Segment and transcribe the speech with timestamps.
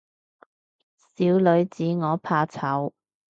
[1.15, 2.91] 小女子我怕醜